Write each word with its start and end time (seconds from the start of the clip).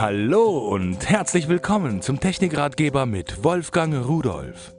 Hallo 0.00 0.58
und 0.58 1.10
herzlich 1.10 1.48
willkommen 1.48 2.02
zum 2.02 2.20
Technikratgeber 2.20 3.04
mit 3.04 3.42
Wolfgang 3.42 4.06
Rudolf. 4.06 4.72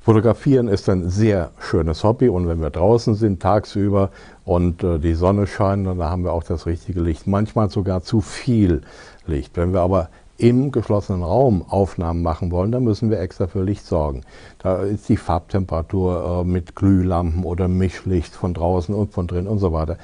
Fotografieren 0.00 0.66
ist 0.66 0.88
ein 0.88 1.10
sehr 1.10 1.50
schönes 1.58 2.02
Hobby 2.02 2.30
und 2.30 2.48
wenn 2.48 2.62
wir 2.62 2.70
draußen 2.70 3.16
sind 3.16 3.42
tagsüber 3.42 4.12
und 4.46 4.82
äh, 4.82 4.98
die 4.98 5.12
Sonne 5.12 5.46
scheint, 5.46 5.86
dann 5.86 6.02
haben 6.02 6.24
wir 6.24 6.32
auch 6.32 6.42
das 6.42 6.64
richtige 6.64 7.02
Licht, 7.02 7.26
manchmal 7.26 7.68
sogar 7.68 8.02
zu 8.02 8.22
viel 8.22 8.80
Licht. 9.26 9.58
Wenn 9.58 9.74
wir 9.74 9.80
aber 9.80 10.08
im 10.38 10.72
geschlossenen 10.72 11.22
Raum 11.22 11.62
Aufnahmen 11.68 12.22
machen 12.22 12.50
wollen, 12.50 12.72
dann 12.72 12.84
müssen 12.84 13.10
wir 13.10 13.20
extra 13.20 13.46
für 13.46 13.62
Licht 13.62 13.84
sorgen. 13.84 14.22
Da 14.58 14.78
ist 14.84 15.06
die 15.10 15.18
Farbtemperatur 15.18 16.44
äh, 16.46 16.48
mit 16.48 16.76
Glühlampen 16.76 17.44
oder 17.44 17.68
Mischlicht 17.68 18.34
von 18.34 18.54
draußen 18.54 18.94
und 18.94 19.12
von 19.12 19.26
drin 19.26 19.46
und 19.46 19.58
so 19.58 19.74
weiter. 19.74 19.98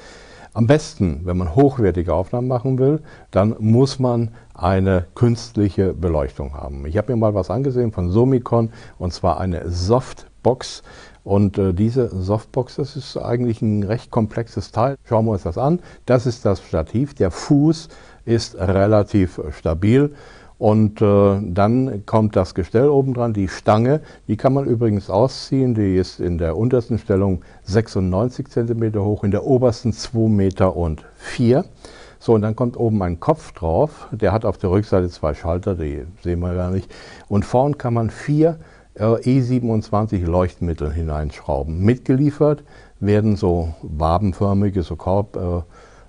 Am 0.57 0.65
besten, 0.65 1.21
wenn 1.25 1.37
man 1.37 1.53
hochwertige 1.53 2.15
Aufnahmen 2.15 2.47
machen 2.47 2.79
will, 2.79 3.03
dann 3.29 3.55
muss 3.59 3.99
man 3.99 4.31
eine 4.55 5.05
künstliche 5.13 5.93
Beleuchtung 5.93 6.55
haben. 6.55 6.83
Ich 6.87 6.97
habe 6.97 7.11
mir 7.11 7.19
mal 7.19 7.35
was 7.35 7.51
angesehen 7.51 7.91
von 7.91 8.09
Somicon 8.09 8.71
und 8.97 9.13
zwar 9.13 9.39
eine 9.39 9.69
Softbox. 9.69 10.81
Und 11.23 11.59
äh, 11.59 11.75
diese 11.75 12.09
Softbox, 12.09 12.77
das 12.77 12.95
ist 12.95 13.17
eigentlich 13.17 13.61
ein 13.61 13.83
recht 13.83 14.09
komplexes 14.09 14.71
Teil. 14.71 14.95
Schauen 15.03 15.25
wir 15.25 15.33
uns 15.33 15.43
das 15.43 15.59
an. 15.59 15.79
Das 16.07 16.25
ist 16.25 16.43
das 16.43 16.59
Stativ. 16.63 17.13
Der 17.13 17.29
Fuß 17.29 17.89
ist 18.25 18.55
relativ 18.55 19.39
stabil 19.51 20.15
und 20.59 21.01
äh, 21.01 21.39
dann 21.41 22.05
kommt 22.05 22.35
das 22.35 22.55
Gestell 22.55 22.89
oben 22.89 23.13
dran, 23.13 23.33
die 23.33 23.47
Stange, 23.47 24.01
die 24.27 24.37
kann 24.37 24.53
man 24.53 24.65
übrigens 24.65 25.09
ausziehen, 25.09 25.75
die 25.75 25.95
ist 25.95 26.19
in 26.19 26.37
der 26.37 26.57
untersten 26.57 26.97
Stellung 26.97 27.41
96 27.63 28.47
cm 28.49 28.95
hoch, 28.95 29.23
in 29.23 29.31
der 29.31 29.45
obersten 29.45 29.93
2 29.93 30.29
Meter 30.29 30.75
und 30.75 31.05
4. 31.15 31.65
So, 32.19 32.33
und 32.33 32.41
dann 32.41 32.55
kommt 32.55 32.77
oben 32.77 33.03
ein 33.03 33.19
Kopf 33.19 33.51
drauf, 33.51 34.07
der 34.11 34.31
hat 34.31 34.45
auf 34.45 34.57
der 34.57 34.71
Rückseite 34.71 35.09
zwei 35.09 35.35
Schalter, 35.35 35.75
die 35.75 36.05
sehen 36.23 36.39
wir 36.39 36.55
gar 36.55 36.71
nicht. 36.71 36.91
Und 37.27 37.45
vorn 37.45 37.77
kann 37.77 37.93
man 37.93 38.09
vier 38.09 38.57
äh, 38.95 39.03
E27 39.03 40.25
Leuchtmittel 40.25 40.91
hineinschrauben. 40.91 41.79
Mitgeliefert 41.79 42.63
werden 42.99 43.35
so 43.35 43.75
wabenförmige, 43.83 44.81
so 44.81 44.95
Korb, 44.95 45.35
äh, 45.35 45.61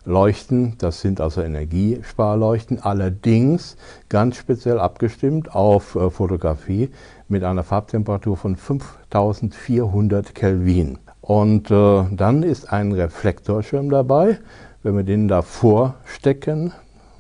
Leuchten, 0.09 0.75
das 0.79 1.03
sind 1.03 1.21
also 1.21 1.43
Energiesparleuchten, 1.43 2.83
allerdings 2.83 3.77
ganz 4.09 4.37
speziell 4.37 4.79
abgestimmt 4.79 5.55
auf 5.55 5.95
äh, 5.95 6.09
Fotografie 6.09 6.89
mit 7.29 7.45
einer 7.45 7.63
Farbtemperatur 7.63 8.37
von 8.39 8.57
5400 8.57 10.35
Kelvin. 10.35 10.99
Und 11.21 11.71
äh, 11.71 12.05
dann 12.11 12.43
ist 12.43 12.73
ein 12.73 12.93
Reflektorschirm 12.93 13.91
dabei. 13.91 14.39
Wenn 14.83 14.97
wir 14.97 15.05
den 15.05 15.29
davor 15.29 15.97
stecken, 16.07 16.73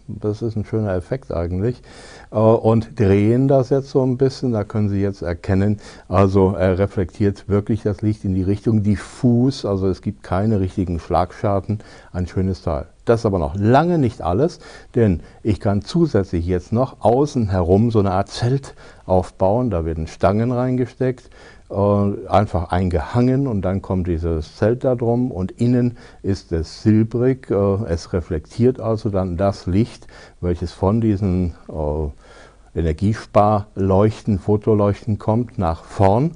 das 0.08 0.42
ist 0.42 0.56
ein 0.56 0.64
schöner 0.64 0.94
Effekt 0.94 1.32
eigentlich. 1.32 1.82
Äh, 2.30 2.36
und 2.38 2.98
drehen 2.98 3.46
das 3.48 3.70
jetzt 3.70 3.90
so 3.90 4.02
ein 4.02 4.16
bisschen, 4.16 4.52
da 4.52 4.64
können 4.64 4.88
Sie 4.88 5.00
jetzt 5.00 5.22
erkennen, 5.22 5.78
also 6.08 6.54
er 6.54 6.78
reflektiert 6.78 7.48
wirklich 7.48 7.82
das 7.82 8.02
Licht 8.02 8.24
in 8.24 8.34
die 8.34 8.42
Richtung 8.42 8.82
diffus, 8.82 9.64
also 9.64 9.86
es 9.88 10.02
gibt 10.02 10.22
keine 10.22 10.60
richtigen 10.60 10.98
Schlagscharten, 10.98 11.78
ein 12.12 12.26
schönes 12.26 12.62
Teil. 12.62 12.86
Das 13.04 13.20
ist 13.20 13.26
aber 13.26 13.38
noch 13.38 13.56
lange 13.56 13.96
nicht 13.96 14.20
alles, 14.20 14.58
denn 14.94 15.20
ich 15.42 15.60
kann 15.60 15.80
zusätzlich 15.80 16.46
jetzt 16.46 16.72
noch 16.72 17.00
außen 17.00 17.48
herum 17.48 17.90
so 17.90 18.00
eine 18.00 18.10
Art 18.10 18.28
Zelt 18.28 18.74
aufbauen, 19.06 19.70
da 19.70 19.86
werden 19.86 20.06
Stangen 20.06 20.52
reingesteckt, 20.52 21.26
äh, 21.26 21.30
einfach 21.70 22.70
eingehangen 22.70 23.46
und 23.46 23.62
dann 23.62 23.82
kommt 23.82 24.06
dieses 24.06 24.56
Zelt 24.56 24.84
da 24.84 24.94
drum 24.94 25.30
und 25.30 25.52
innen 25.52 25.98
ist 26.22 26.50
es 26.52 26.82
silbrig. 26.82 27.50
Äh, 27.50 27.84
es 27.86 28.12
reflektiert 28.12 28.80
also 28.80 29.10
dann 29.10 29.36
das 29.36 29.66
Licht, 29.66 30.06
welches 30.40 30.72
von 30.72 31.00
diesen 31.00 31.54
äh, 31.68 32.78
Energiesparleuchten, 32.78 34.38
Fotoleuchten 34.38 35.18
kommt, 35.18 35.58
nach 35.58 35.84
vorn. 35.84 36.32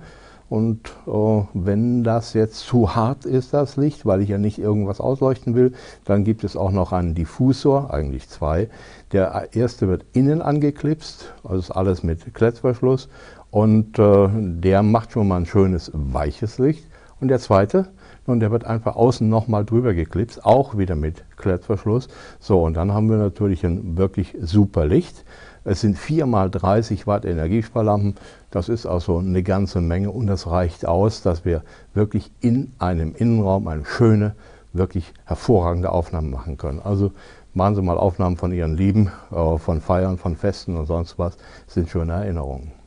Und 0.51 0.91
äh, 1.07 1.45
wenn 1.55 2.05
das 2.05 2.35
jetzt 2.35 2.59
zu 2.59 2.95
hart 2.95 3.25
ist, 3.25 3.55
das 3.55 3.79
Licht, 3.79 4.05
weil 4.05 4.21
ich 4.21 4.29
ja 4.29 4.37
nicht 4.37 4.59
irgendwas 4.59 5.01
ausleuchten 5.01 5.55
will, 5.55 5.73
dann 6.05 6.25
gibt 6.25 6.45
es 6.45 6.57
auch 6.59 6.73
noch 6.73 6.93
einen 6.93 7.15
Diffusor, 7.15 7.91
eigentlich 7.91 8.29
zwei. 8.29 8.69
Der 9.13 9.49
erste 9.53 9.89
wird 9.89 10.05
innen 10.13 10.43
angeklipst, 10.43 11.33
also 11.43 11.57
ist 11.57 11.71
alles 11.71 12.03
mit 12.03 12.35
Klettverschluss. 12.35 13.09
Und 13.53 13.99
äh, 13.99 14.29
der 14.33 14.83
macht 14.83 15.13
schon 15.13 15.29
mal 15.29 15.37
ein 15.37 15.47
schönes 15.47 15.93
weiches 15.95 16.59
Licht. 16.59 16.87
Und 17.21 17.29
der 17.29 17.39
zweite, 17.39 17.91
und 18.27 18.41
der 18.41 18.51
wird 18.51 18.65
einfach 18.65 18.97
außen 18.97 19.29
nochmal 19.29 19.65
drüber 19.65 19.95
geklipst, 19.95 20.45
auch 20.45 20.79
wieder 20.79 20.97
mit 20.97 21.23
Klettverschluss. 21.37 22.09
So, 22.41 22.63
und 22.65 22.75
dann 22.75 22.93
haben 22.93 23.11
wir 23.11 23.19
natürlich 23.19 23.65
ein 23.65 23.99
wirklich 23.99 24.35
super 24.41 24.87
Licht. 24.87 25.25
Es 25.65 25.83
sind 25.83 25.99
4 25.99 26.25
mal 26.25 26.51
30 26.51 27.07
Watt 27.07 27.27
Energiesparlampen. 27.27 28.15
Das 28.51 28.71
ist 28.71 28.87
also 28.87 29.19
eine 29.19 29.43
ganze 29.43 29.83
Menge 29.83 30.11
und 30.11 30.29
das 30.29 30.47
reicht 30.47 30.87
aus, 30.87 31.23
dass 31.23 31.45
wir 31.45 31.63
wirklich 31.93 32.33
in 32.41 32.73
einem 32.79 33.15
Innenraum 33.15 33.69
eine 33.69 33.85
schöne, 33.85 34.35
wirklich 34.73 35.13
hervorragende 35.27 35.93
Aufnahme 35.93 36.29
machen 36.29 36.57
können. 36.57 36.81
Also 36.81 37.13
machen 37.53 37.75
Sie 37.75 37.83
mal 37.83 37.99
Aufnahmen 37.99 38.39
von 38.39 38.51
Ihren 38.51 38.79
Lieben, 38.79 39.13
äh, 39.31 39.59
von 39.59 39.83
Feiern, 39.83 40.17
von 40.17 40.37
Festen 40.37 40.75
und 40.75 40.87
sonst 40.87 41.19
was. 41.19 41.37
Das 41.67 41.75
sind 41.75 41.91
schöne 41.91 42.15
Erinnerungen. 42.15 42.82